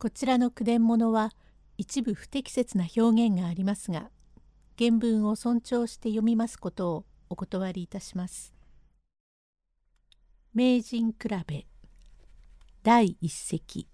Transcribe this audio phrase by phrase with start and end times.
[0.00, 1.32] こちらの句伝物は
[1.76, 4.10] 一部不適切な表現がありますが
[4.78, 8.54] 原文を尊重して読みますことをお断りいたします。
[10.54, 11.16] 名人比
[11.48, 11.66] べ
[12.84, 13.88] 第一席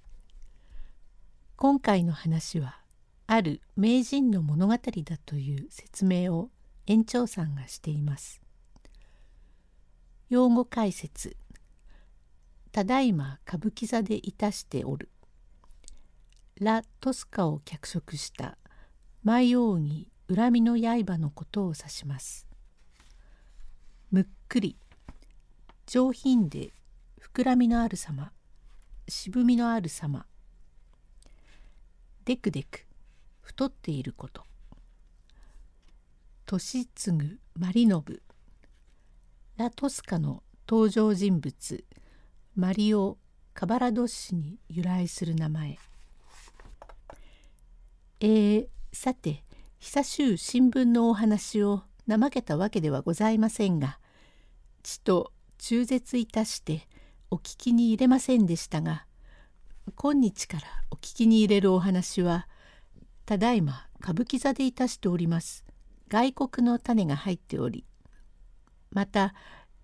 [1.56, 2.80] 今回の話は
[3.26, 4.80] ある名人の物語だ
[5.24, 6.50] という説明を
[6.86, 8.42] 園長さんがしています。
[10.28, 11.38] 用語解説
[12.72, 15.08] ただいま歌舞伎座でいたしておる
[16.60, 18.56] ラ・トスカを脚色した。
[19.24, 22.46] 舞扇恨みの刃のことを指します。
[24.12, 24.76] むっくり。
[25.86, 26.72] 上品で
[27.20, 28.30] 膨らみのある様。
[29.08, 30.26] 渋みのある様。
[32.24, 32.86] でくでく
[33.40, 34.46] 太っていること。
[36.46, 38.22] 年継マリノブ
[39.56, 41.84] ラ・トスカの登場人物。
[42.54, 43.18] マリオ・
[43.54, 45.78] カバラドッシに由来する名前。
[48.26, 49.44] えー、さて
[49.78, 53.98] 久しゅう新聞のお話を怠けたわけではございませんが
[54.82, 56.88] ちと中絶いたして
[57.30, 59.04] お聞きに入れませんでしたが
[59.94, 62.48] 今日からお聞きに入れるお話は
[63.26, 65.62] ただいま歌舞伎座でいたしております。
[66.08, 67.84] 外国の種が入っており
[68.90, 69.34] また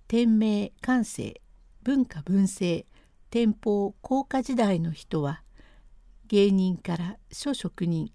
[0.08, 1.42] 天明感性
[1.83, 2.86] 文化文政
[3.28, 5.42] 天保高化時代の人は
[6.28, 8.11] 芸人から諸職人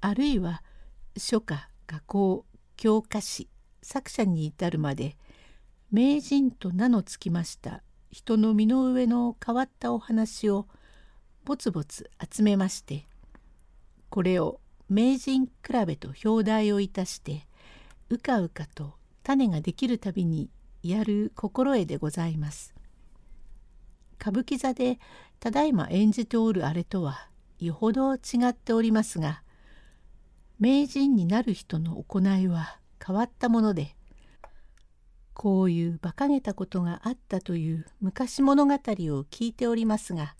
[0.00, 0.62] あるいは
[1.16, 2.44] 書家画工
[2.76, 3.48] 教科師
[3.82, 5.16] 作者に至るまで
[5.90, 10.66] 名人と名の付きました人の身の上の変わったお話を
[11.44, 13.06] ぼつぼつ集めまして
[14.10, 15.52] これを名人比
[15.86, 17.46] べと表題をいたして
[18.08, 20.50] うかうかと種ができるたびに
[20.82, 22.76] やる心得でございます。
[24.20, 24.98] 歌舞伎座で
[25.40, 29.42] ただいま演じておるあれとはよほど違っておりますが
[30.58, 33.94] 名人になる人の行いは変わったもので
[35.34, 40.34] こういう馬鹿げたことがあったという昔物語を聞いておりますが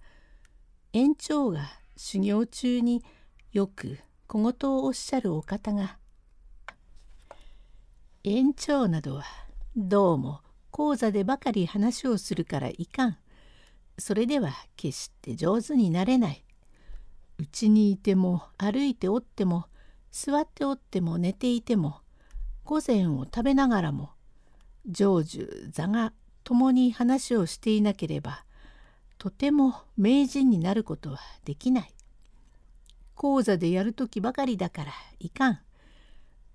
[0.95, 3.05] 園長が修行中に
[3.53, 5.99] よく小言をおっしゃるお方が
[8.25, 9.25] 「園長などは
[9.77, 13.19] どうも講座でばかり話をするからいかん」
[13.99, 16.45] それでは決して上手になれない。
[17.39, 19.67] うちにいても歩いておっても
[20.11, 22.01] 座っておっても寝ていても
[22.65, 24.11] 午前を食べながらも
[24.87, 26.13] 成就座が
[26.45, 28.45] 共に話をしていなければ
[29.19, 31.93] とても名人になることはできない。
[33.15, 35.61] 講座でやる時ばかりだからいかん。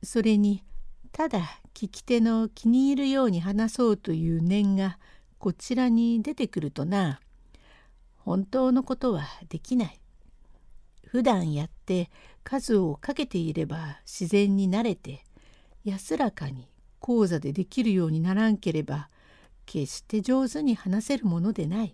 [0.04, 0.64] それに
[1.12, 4.98] ただ聞き手の気に入るように話そうという念が
[5.40, 7.20] こちらに出てくるとな
[8.18, 10.00] 本当のことはできない。
[11.08, 12.10] 普段やって
[12.44, 15.24] 数をかけていれば自然に慣れて
[15.84, 16.68] 安らかに
[17.00, 19.10] 講座でできるようにならんければ
[19.66, 21.94] 決して上手に話せるものでない。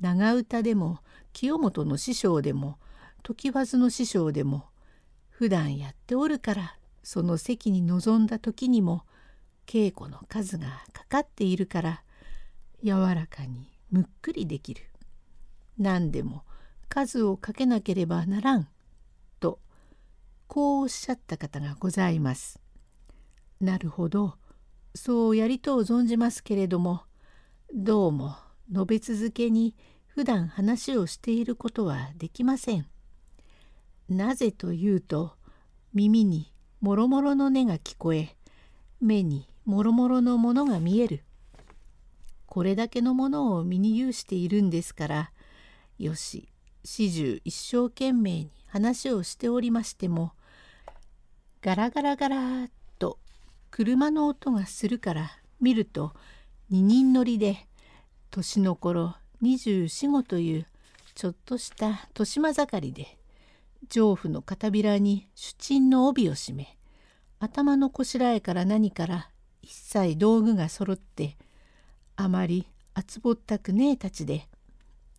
[0.00, 0.98] 長唄でも
[1.32, 2.78] 清本の師匠でも
[3.22, 4.66] 常磐の師匠でも
[5.30, 9.04] 普段やっておるからその席に臨んだ時にも
[9.66, 12.02] 稽古の数がかかっているから
[12.82, 14.82] 柔らかにむっくりできる。
[15.78, 16.42] 何でも
[16.88, 18.68] 数をかけなければならん
[20.54, 22.60] こうおっしゃった方がございます。
[23.58, 24.34] なるほど
[24.94, 27.04] そうやりとう存じますけれども
[27.72, 28.36] どうも
[28.70, 29.74] 述べ続けに
[30.08, 32.86] 普段話をしていることはできません。
[34.10, 35.32] なぜというと
[35.94, 36.52] 耳に
[36.82, 38.36] もろもろの音が聞こえ
[39.00, 41.24] 目にもろもろのものが見える。
[42.44, 45.32] これだけのものを身に有しているんですから
[45.98, 46.50] よし
[46.84, 50.34] 始終一生懸命に話をしておりましても
[51.72, 52.68] ガラガラガラ
[52.98, 53.18] と
[53.70, 56.12] 車の音がするから見ると
[56.68, 57.66] 二人乗りで
[58.30, 60.66] 年の頃2425という
[61.14, 63.16] ちょっとした豊島盛りで
[63.88, 66.76] 上府の片びらに主鎮の帯を締め
[67.40, 69.30] 頭のこしらえから何から
[69.62, 71.38] 一切道具が揃って
[72.16, 74.46] あまり厚ぼったくねえたちで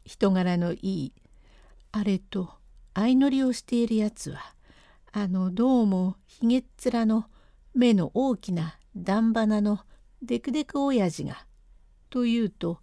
[0.05, 1.13] 人柄のいい
[1.91, 2.51] あれと
[2.93, 4.53] 相乗りをしているやつは
[5.15, 7.25] あのどうもひげっ面の
[7.75, 9.81] 目の大きな段花の
[10.23, 11.45] デクデク親父が
[12.09, 12.79] というと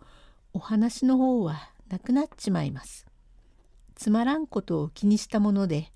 [0.53, 3.09] お話の方はなくなっちまいます。
[3.97, 5.91] つまらんことを気にしたもので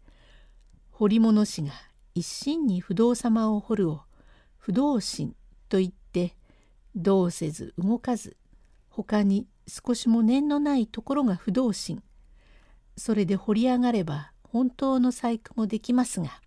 [0.90, 1.70] 彫り物師が
[2.16, 4.00] 一心に不動様を彫るを
[4.58, 5.36] 不動心
[5.68, 6.34] と言って
[6.96, 8.36] どうせず動かず
[8.88, 12.02] 他に少しも念のないところが不動心
[12.96, 16.40] それで掘り上がれば本当の細工もできますが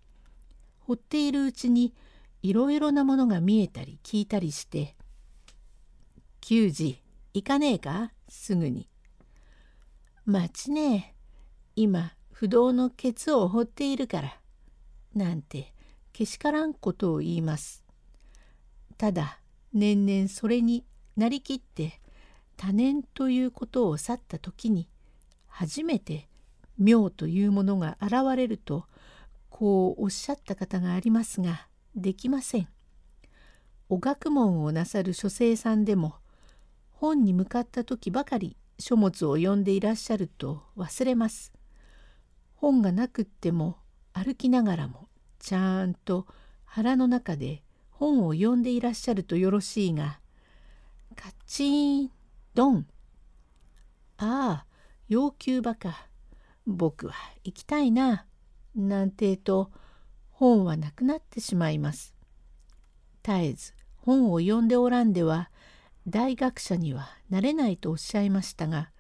[0.80, 1.94] 掘っているうちに
[2.42, 4.95] いろいろなものが見えたり聞いたりして
[6.39, 8.88] 「球児行かねえかすぐに。
[10.25, 11.15] 待ちねえ
[11.75, 14.39] 今不動のケツを掘っているから」
[15.13, 15.74] なんて
[16.13, 17.83] けしからんことを言います。
[18.98, 19.42] ただ
[19.74, 20.86] 年々それに
[21.18, 22.00] なりきって
[22.56, 24.88] 多年ということを去った時に
[25.48, 26.30] 初めて
[26.78, 28.86] 妙というものが現れると
[29.50, 32.68] こうおっしゃった方がありますができません。
[33.90, 36.16] お学問をなさる書生さんでも
[36.92, 41.54] 本に向かった時ばかり書物を読んでいらっしゃると忘れます。
[42.56, 43.78] 本がなくっても
[44.14, 45.08] 歩きながらも
[45.40, 46.28] ちゃんと
[46.66, 50.20] 腹の中で本を読んでいらっしゃるとよろしいが
[51.16, 52.12] カチーン
[52.54, 52.88] ドン
[54.18, 54.66] ああ
[55.08, 56.06] 要求ばか
[56.68, 57.16] 僕は
[57.46, 58.25] 行きたいな
[58.75, 59.72] なんてと
[60.30, 62.14] 本はなくなってしまいます。
[63.24, 65.50] 絶えず本を読んでおらんでは
[66.08, 68.92] 大学者にはなれないとおっしゃいましたが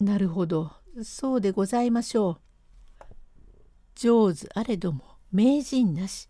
[0.00, 0.72] なるほど
[1.02, 2.40] そうでございましょう。
[3.94, 5.02] 上手あれども
[5.32, 6.28] 名人なし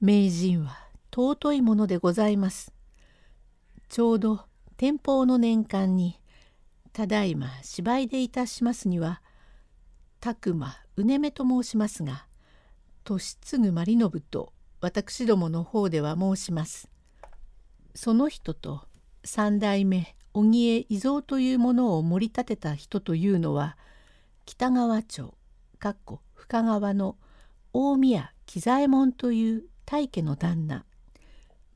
[0.00, 0.78] 名人は
[1.14, 2.72] 尊いものでございます。
[3.88, 4.46] ちょうど
[4.76, 6.20] 天保の年間に
[6.92, 9.22] ただいま芝居でいたしますには
[10.26, 12.26] 拓磨うねめと申しますが
[13.08, 16.90] 利次真理信と私どもの方では申します。
[17.94, 18.82] その人と
[19.24, 23.76] 三代目荻江伊蔵というものを盛り立てた人というのは
[24.46, 25.32] 北川町
[25.78, 27.16] かっこ深川の
[27.72, 30.84] 大宮喜左衛門という大家の旦那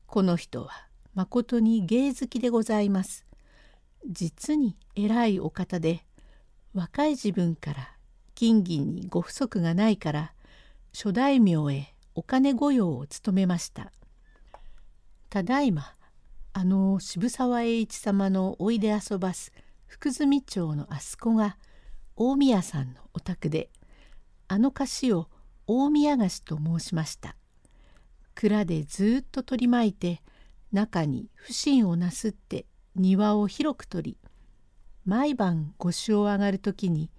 [0.07, 0.71] この人は
[1.13, 3.25] まことに芸好きでございます。
[4.09, 6.03] 実に偉いお方で
[6.73, 7.95] 若い自分から
[8.35, 10.33] 金銀にご不足がないから
[10.93, 13.91] 諸大名へお金御用を務めました。
[15.29, 15.93] ただいま
[16.53, 19.53] あの渋沢栄一様のおいで遊ばす
[19.87, 21.57] 福住町のあそこが
[22.17, 23.69] 大宮さんのお宅で
[24.47, 25.29] あの菓子を
[25.67, 27.35] 大宮菓子と申しました。
[28.35, 30.21] 蔵でずっと取り巻いて
[30.71, 34.17] 中に不審をなすって庭を広く取り
[35.05, 37.09] 毎晩御酒を上がる時に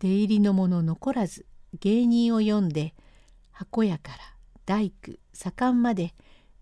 [0.00, 1.46] 出入りの者残らず
[1.78, 2.94] 芸人を呼んで
[3.52, 4.18] 箱屋から
[4.64, 6.14] 大工左官まで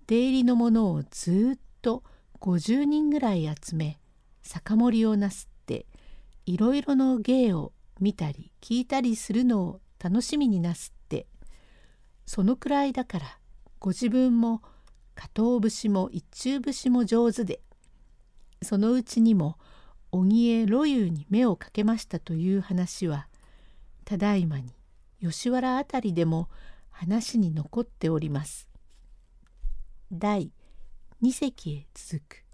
[0.09, 2.03] 出入りの者をずっと
[2.41, 4.01] 50人ぐらい集め
[4.43, 5.87] 酒盛りをなすって
[6.47, 11.27] いろいろの芸を見たり聞いたりするのを楽しみになすって
[12.27, 13.39] そのくらいだから
[13.79, 14.63] ご自分も
[15.15, 17.61] 加藤節も一中節も上手で
[18.63, 19.59] そのうちにも
[20.11, 23.29] 荻江露遊に目をかけましたという話は
[24.05, 24.73] ただいまに
[25.21, 26.49] 吉原あたりでも
[26.91, 28.69] 話に残っております。
[30.11, 30.51] 第
[31.21, 32.48] 二席へ続く